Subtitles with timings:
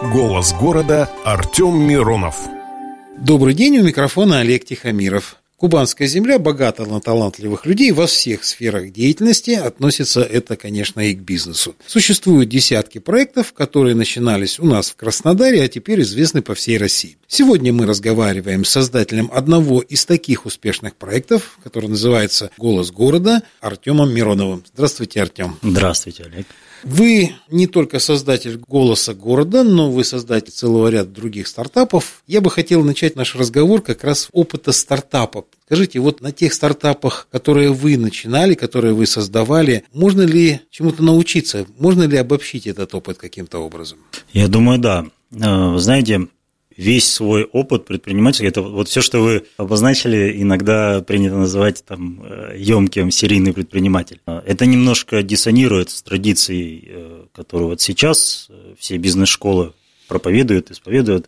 [0.00, 2.36] «Голос города» Артем Миронов.
[3.18, 5.36] Добрый день, у микрофона Олег Тихомиров.
[5.56, 11.20] Кубанская земля богата на талантливых людей во всех сферах деятельности, относится это, конечно, и к
[11.20, 11.76] бизнесу.
[11.86, 17.16] Существуют десятки проектов, которые начинались у нас в Краснодаре, а теперь известны по всей России.
[17.28, 24.12] Сегодня мы разговариваем с создателем одного из таких успешных проектов, который называется «Голос города» Артемом
[24.12, 24.64] Мироновым.
[24.74, 25.58] Здравствуйте, Артем.
[25.62, 26.46] Здравствуйте, Олег.
[26.82, 32.22] Вы не только создатель «Голоса города», но вы создатель целого ряда других стартапов.
[32.26, 35.44] Я бы хотел начать наш разговор как раз опыта стартапа.
[35.66, 41.66] Скажите, вот на тех стартапах, которые вы начинали, которые вы создавали, можно ли чему-то научиться?
[41.78, 43.98] Можно ли обобщить этот опыт каким-то образом?
[44.32, 45.06] Я думаю, да.
[45.32, 46.28] Э, вы знаете,
[46.76, 53.10] весь свой опыт предпринимателя, это вот все, что вы обозначили, иногда принято называть там емким
[53.10, 54.20] серийный предприниматель.
[54.26, 59.72] Это немножко диссонирует с традицией, э, которую вот сейчас э, все бизнес-школы
[60.08, 61.26] проповедуют, исповедуют,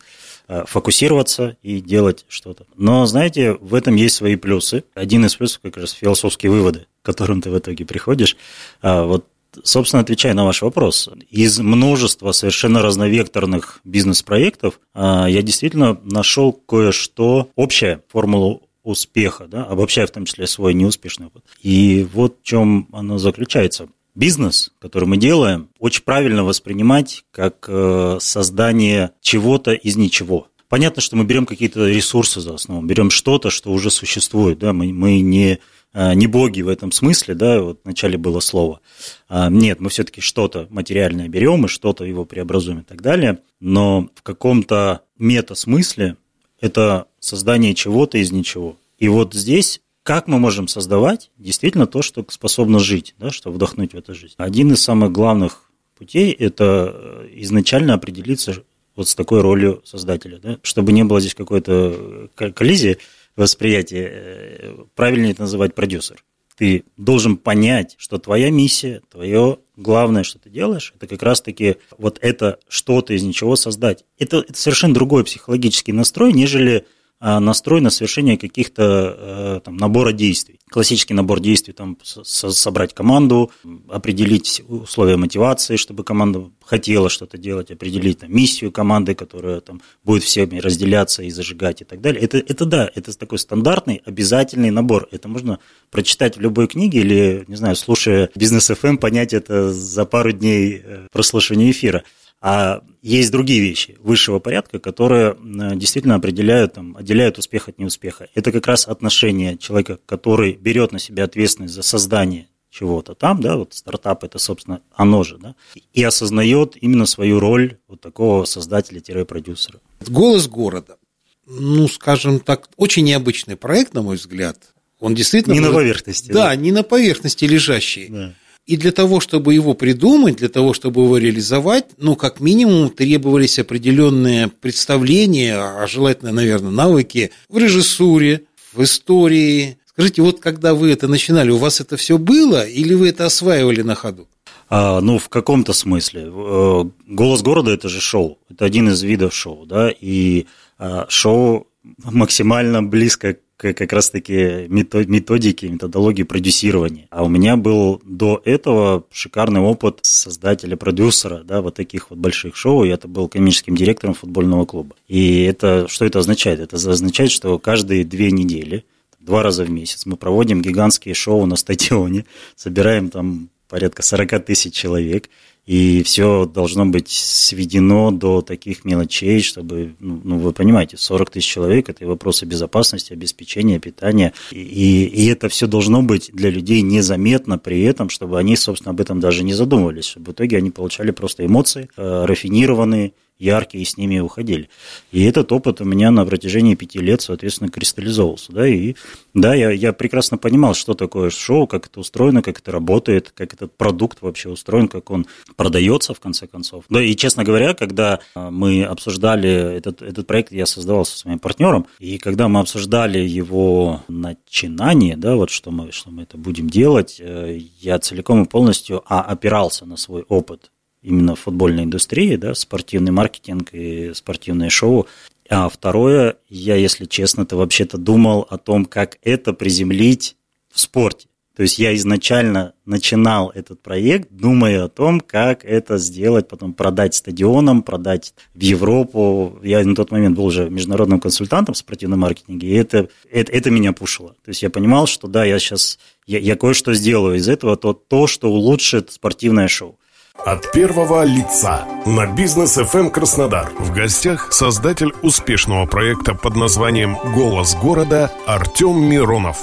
[0.48, 2.66] э, фокусироваться и делать что-то.
[2.76, 4.84] Но, знаете, в этом есть свои плюсы.
[4.94, 8.36] Один из плюсов как раз философские выводы, к которым ты в итоге приходишь.
[8.82, 9.26] А вот
[9.62, 17.50] собственно, отвечая на ваш вопрос, из множества совершенно разновекторных бизнес-проектов а, я действительно нашел кое-что
[17.54, 21.44] общее, формулу успеха, да, обобщая в том числе свой неуспешный опыт.
[21.62, 23.88] И вот в чем оно заключается.
[24.14, 30.48] Бизнес, который мы делаем, очень правильно воспринимать как э, создание чего-то из ничего.
[30.68, 34.92] Понятно, что мы берем какие-то ресурсы за основу, берем что-то, что уже существует, да, мы,
[34.92, 35.58] мы не
[35.94, 38.80] не боги в этом смысле, да, вот вначале было слово.
[39.28, 44.08] А, нет, мы все-таки что-то материальное берем и что-то его преобразуем и так далее, но
[44.14, 46.16] в каком-то мета-смысле
[46.60, 48.76] это создание чего-то из ничего.
[48.98, 53.94] И вот здесь как мы можем создавать действительно то, что способно жить, да, что вдохнуть
[53.94, 54.34] в эту жизнь.
[54.36, 58.62] Один из самых главных путей– это э, изначально определиться
[58.96, 62.98] вот с такой ролью создателя, да, чтобы не было здесь какой-то э, коллизии,
[63.36, 66.24] восприятие, э, правильнее это называть продюсер.
[66.56, 72.18] Ты должен понять, что твоя миссия, твое главное, что ты делаешь, это как раз-таки вот
[72.22, 74.04] это что-то из ничего создать.
[74.18, 76.86] Это, это совершенно другой психологический настрой, нежели
[77.24, 80.60] настрой на совершение каких-то э, там, набора действий.
[80.70, 83.50] Классический набор действий, там, собрать команду,
[83.88, 90.22] определить условия мотивации, чтобы команда хотела что-то делать, определить там, миссию команды, которая там, будет
[90.22, 92.22] всеми разделяться и зажигать и так далее.
[92.22, 95.08] Это, это да, это такой стандартный, обязательный набор.
[95.10, 95.60] Это можно
[95.90, 100.32] прочитать в любой книге или, не знаю, слушая бизнес FM, эм», понять это за пару
[100.32, 102.04] дней э, прослушивания эфира.
[102.46, 105.34] А есть другие вещи высшего порядка, которые
[105.76, 108.28] действительно определяют, там, отделяют успех от неуспеха.
[108.34, 113.56] Это как раз отношение человека, который берет на себя ответственность за создание чего-то там, да,
[113.56, 115.54] вот стартап это, собственно, оно же, да,
[115.94, 119.80] и осознает именно свою роль вот такого создателя-продюсера.
[120.06, 120.98] Голос города.
[121.46, 124.58] Ну, скажем так, очень необычный проект, на мой взгляд.
[125.00, 125.54] Он действительно...
[125.54, 126.28] Не на поверхности.
[126.28, 128.08] Да, да, не на поверхности лежащий.
[128.08, 128.34] Да.
[128.66, 133.58] И для того, чтобы его придумать, для того, чтобы его реализовать, ну, как минимум, требовались
[133.58, 139.76] определенные представления, а желательно, наверное, навыки в режиссуре, в истории.
[139.86, 143.82] Скажите, вот когда вы это начинали, у вас это все было или вы это осваивали
[143.82, 144.28] на ходу?
[144.70, 146.32] А, ну, в каком-то смысле.
[146.34, 150.46] Э, «Голос города»– это же шоу, это один из видов шоу, да, и
[150.78, 151.66] а, шоу
[152.02, 153.36] максимально близко
[153.72, 157.06] как раз-таки методики, методологии продюсирования.
[157.10, 162.84] А у меня был до этого шикарный опыт создателя-продюсера, да, вот таких вот больших шоу.
[162.84, 164.96] Я это был комическим директором футбольного клуба.
[165.08, 166.60] И это, что это означает?
[166.60, 168.84] Это означает, что каждые две недели
[169.24, 172.26] два раза в месяц мы проводим гигантские шоу на стадионе,
[172.56, 175.28] собираем там порядка 40 тысяч человек,
[175.66, 181.46] и все должно быть сведено до таких мелочей, чтобы, ну, ну вы понимаете, 40 тысяч
[181.46, 186.82] человек– это и вопросы безопасности, обеспечения, питания, и, и это все должно быть для людей
[186.82, 190.70] незаметно при этом, чтобы они, собственно, об этом даже не задумывались, чтобы в итоге они
[190.70, 194.68] получали просто эмоции, э, рафинированные, яркие, с ними уходили.
[195.12, 198.52] И этот опыт у меня на протяжении пяти лет, соответственно, кристаллизовался.
[198.52, 198.94] Да, и
[199.34, 203.52] да, я, я прекрасно понимал, что такое шоу, как это устроено, как это работает, как
[203.52, 205.26] этот продукт вообще устроен, как он
[205.56, 206.84] продается, в конце концов.
[206.88, 211.38] Да, и, честно говоря, когда а, мы обсуждали этот, этот проект, я создавал со своим
[211.38, 216.70] партнером, и когда мы обсуждали его начинание, да, вот что мы, что мы это будем
[216.70, 220.70] делать, э, я целиком и полностью а, опирался на свой опыт
[221.04, 225.06] именно футбольной индустрии, да, спортивный маркетинг и спортивное шоу.
[225.48, 230.36] А второе, я, если честно, то вообще-то думал о том, как это приземлить
[230.72, 231.28] в спорте.
[231.54, 237.14] То есть я изначально начинал этот проект, думая о том, как это сделать, потом продать
[237.14, 239.60] стадионам, продать в Европу.
[239.62, 243.70] Я на тот момент был уже международным консультантом в спортивном маркетинге, и это, это, это
[243.70, 244.30] меня пушило.
[244.44, 247.92] То есть я понимал, что да, я сейчас, я, я кое-что сделаю из этого, то,
[247.92, 249.96] то, что улучшит спортивное шоу.
[250.38, 253.72] От первого лица на бизнес FM эм Краснодар.
[253.78, 259.58] В гостях создатель успешного проекта под названием «Голос города» Артем Миронов.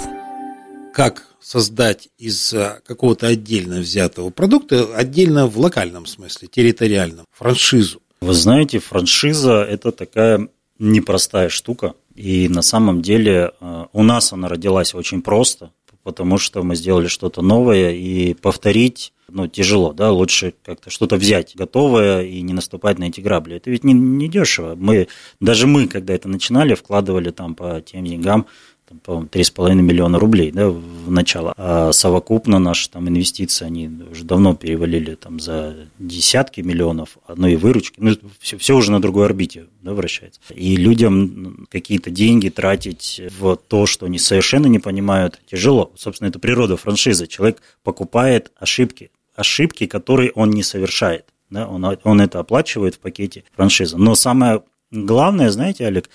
[0.94, 8.02] Как создать из э, какого-то отдельно взятого продукта, отдельно в локальном смысле, территориальном, франшизу?
[8.22, 10.48] Вы знаете, франшиза– это такая
[10.80, 11.94] непростая штука.
[12.16, 15.72] И на самом деле э, у нас она родилась очень просто,
[16.04, 21.56] потому что мы сделали что-то новое, и повторить ну, тяжело, да, лучше как-то что-то взять
[21.56, 23.58] готовое и не наступать на эти грабли.
[23.58, 24.76] Это ведь не, не дешево.
[24.76, 25.08] Мы,
[25.40, 28.48] даже мы, когда это начинали, вкладывали там по тем деньгам,
[28.92, 31.54] там, по-моему, 3,5 миллиона рублей да, в начало.
[31.58, 37.56] А совокупно наши там инвестиции, они уже давно перевалили там за десятки миллионов, ну и
[37.56, 38.00] выручки.
[38.00, 40.42] Ну, все, все уже на другой орбите да, вращается.
[40.54, 45.92] И людям какие-то деньги тратить в то, что они совершенно не понимают, тяжело.
[45.96, 47.28] Собственно, это природа франшизы.
[47.28, 51.26] Человек покупает ошибки ошибки, которые он не совершает.
[51.50, 53.98] Да, он, он это оплачивает в пакете франшизы.
[53.98, 54.62] Но самое
[54.92, 56.10] главное, знаете, Олег,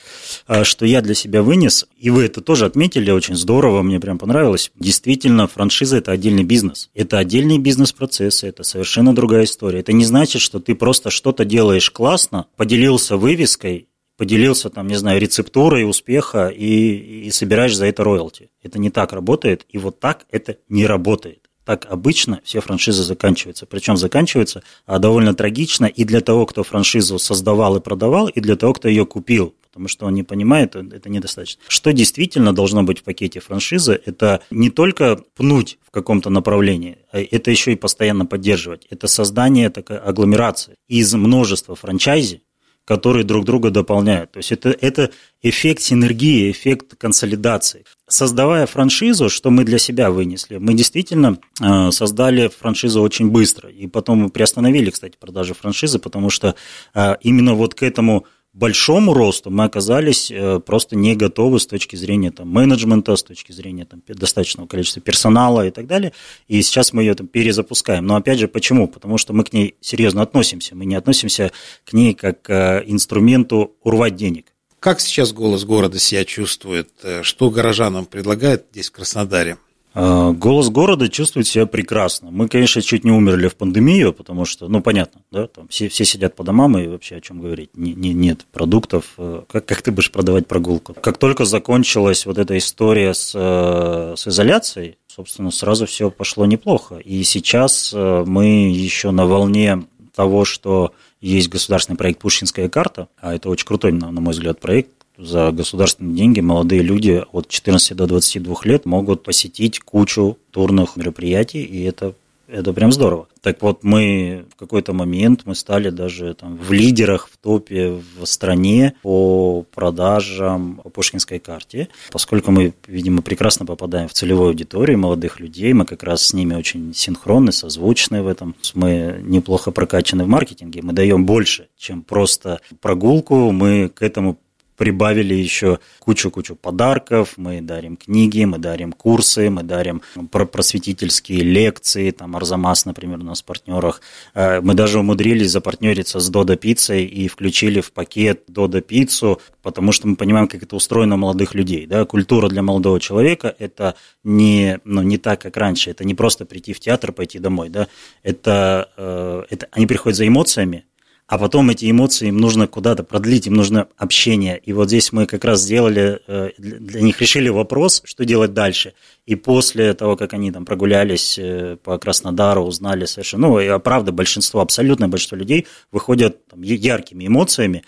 [0.47, 4.19] а, что я для себя вынес, и вы это тоже отметили очень здорово, мне прям
[4.19, 4.71] понравилось.
[4.79, 6.91] Действительно, франшиза– это отдельный бизнес.
[6.95, 9.81] Это отдельный бизнес-процессы, это совершенно другая история.
[9.81, 15.21] Это не значит, что ты просто что-то делаешь классно, поделился вывеской, поделился, там, не знаю,
[15.21, 18.51] рецептурой успеха и, и собираешь за это роялти.
[18.63, 23.67] Это не так работает, и вот так это не работает так обычно все франшизы заканчиваются.
[23.67, 28.55] Причем заканчиваются а, довольно трагично и для того, кто франшизу создавал и продавал, и для
[28.55, 29.53] того, кто ее купил.
[29.73, 31.61] Потому что он не понимает, это недостаточно.
[31.67, 37.21] Что действительно должно быть в пакете франшизы, это не только пнуть в каком-то направлении, а
[37.21, 38.87] это еще и постоянно поддерживать.
[38.89, 42.43] Это создание такой агломерации из множества франчайзи,
[42.87, 44.31] которые друг друга дополняют.
[44.31, 45.11] То есть это, это
[45.43, 47.85] эффект синергии, эффект консолидации.
[48.09, 53.69] Создавая франшизу, что мы для себя вынесли, мы действительно э, создали франшизу очень быстро.
[53.69, 56.55] И потом мы приостановили, кстати, продажи франшизы, потому что
[56.95, 61.97] э, именно вот к этому большому росту мы оказались э, просто не готовы с точки
[61.97, 66.13] зрения там, менеджмента, с точки зрения там, достаточного количества персонала и так далее.
[66.47, 68.07] И сейчас мы ее там, перезапускаем.
[68.07, 68.87] Но опять же, почему?
[68.87, 70.77] Потому что мы к ней серьезно относимся.
[70.77, 71.51] Мы не относимся
[71.85, 74.53] к ней как к инструменту урвать денег.
[74.81, 76.91] Как сейчас голос города себя чувствует?
[77.03, 79.59] Э, что горожанам предлагает здесь в Краснодаре?
[79.95, 82.31] А, голос города чувствует себя прекрасно.
[82.31, 86.05] Мы, конечно, чуть не умерли в пандемию, потому что, ну, понятно, да, там все, все
[86.05, 87.71] сидят по домам, и вообще о чем говорить?
[87.75, 89.15] Не, не, нет продуктов.
[89.17, 90.93] Э, как, как ты будешь продавать прогулку?
[90.93, 96.97] Как только закончилась вот эта история с, э, с изоляцией, собственно, сразу все пошло неплохо.
[96.99, 99.85] И сейчас мы еще на волне
[100.15, 104.91] того, что есть государственный проект «Пушкинская карта», а это очень крутой, на мой взгляд, проект,
[105.19, 111.63] за государственные деньги молодые люди от 14 до 22 лет могут посетить кучу турных мероприятий,
[111.63, 112.15] и это
[112.49, 113.29] это прям здорово.
[113.41, 118.27] Так вот, мы в какой-то момент мы стали даже там в лидерах в топе в
[118.27, 121.89] стране по продажам по Пушкинской карте.
[122.11, 126.55] Поскольку мы, видимо, прекрасно попадаем в целевую аудиторию молодых людей, мы как раз с ними
[126.55, 128.55] очень синхронны, созвучны в этом.
[128.75, 133.53] Мы неплохо прокачаны в маркетинге, мы даем больше, чем просто прогулку.
[133.53, 134.39] Мы к этому
[134.77, 142.37] прибавили еще кучу-кучу подарков, мы дарим книги, мы дарим курсы, мы дарим просветительские лекции, там
[142.37, 144.01] Арзамас, например, у нас в партнерах.
[144.35, 149.93] Э, мы даже умудрились запартнериться с Додо Пиццей и включили в пакет Додо Пиццу, потому
[149.93, 151.87] что мы понимаем, как это устроено у молодых людей.
[151.87, 152.05] Да?
[152.05, 155.91] Культура для молодого человека– это не, ну, не так, как раньше.
[155.91, 157.69] Это не просто прийти в театр, пойти домой.
[157.69, 157.89] Да?
[158.23, 160.85] Это, э, это, они приходят за эмоциями,
[161.27, 164.59] а потом эти эмоции им нужно куда-то продлить, им нужно общение.
[164.59, 168.95] И вот здесь мы как раз сделали, э, для них решили вопрос, что делать дальше.
[169.27, 174.13] И после того, как они там прогулялись э, по Краснодару, узнали совершенно, ну, и правда,
[174.13, 177.83] большинство, абсолютное большинство людей выходят там, яркими эмоциями,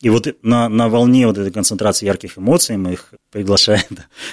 [0.00, 3.82] и вот на, на волне вот этой концентрации ярких эмоций мы их приглашаем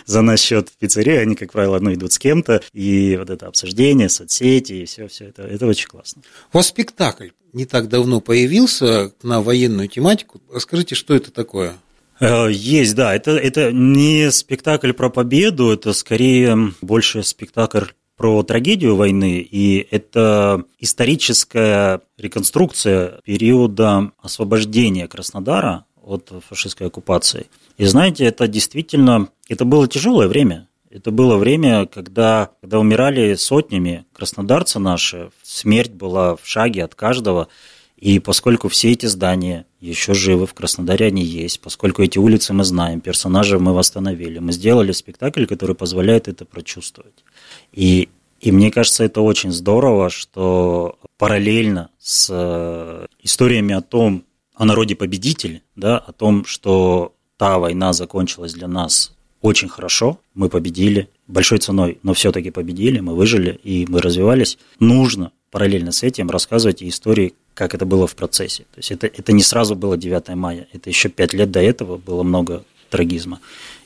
[0.06, 3.48] за наш счет в пиццерию, они, как правило, ну, идут с кем-то, и вот это
[3.48, 6.24] обсуждение, соцсети, и все, все это, это очень классно.
[6.52, 10.42] У вас спектакль не так давно появился на военную тематику.
[10.52, 11.76] Расскажите, что это такое?
[12.20, 13.16] Э, есть, да.
[13.16, 20.66] Это, это не спектакль про победу, это скорее больше спектакль про трагедию войны, и это
[20.78, 27.48] историческая реконструкция периода освобождения Краснодара от фашистской оккупации.
[27.78, 30.68] И знаете, это действительно, это было тяжелое время.
[30.92, 37.48] Это было время, когда, когда умирали сотнями краснодарцы наши, смерть была в шаге от каждого.
[37.96, 42.66] И поскольку все эти здания еще живы, в Краснодаре они есть, поскольку эти улицы мы
[42.66, 47.24] знаем, персонажей мы восстановили, мы сделали спектакль, который позволяет это прочувствовать.
[47.72, 48.10] И,
[48.42, 55.62] и мне кажется, это очень здорово, что параллельно с э, историями о том, о народе-победителе,
[55.76, 61.98] да, о том, что та война закончилась для нас очень хорошо, мы победили, большой ценой,
[62.04, 64.58] но все-таки победили, мы выжили и мы развивались.
[64.80, 68.64] Нужно параллельно с этим рассказывать истории, как это было в процессе.
[68.74, 71.98] То есть это, это не сразу было 9 мая, это еще пять лет до этого
[71.98, 73.40] было много трагизма.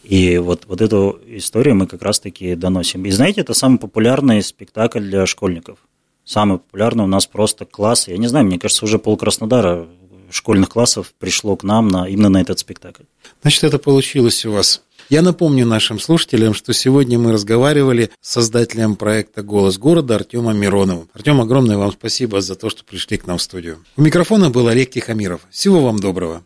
[0.04, 3.06] И вот, вот эту историю мы как раз-таки доносим.
[3.06, 5.80] И знаете, это самый популярный спектакль для школьников.
[6.26, 8.08] Самый популярный у нас просто класс.
[8.08, 9.88] Я не знаю, мне кажется, уже пол Краснодара
[10.32, 13.04] школьных классов пришло к нам на, именно на этот спектакль.
[13.42, 14.84] Значит, это получилось у вас.
[15.10, 21.10] Я напомню нашим слушателям, что сегодня мы разговаривали с создателем проекта «Голос города» Артемом Мироновым.
[21.14, 23.78] Артем, огромное вам спасибо за то, что пришли к нам в студию.
[23.98, 25.42] У микрофона был Олег Тихомиров.
[25.52, 26.44] Всего вам доброго.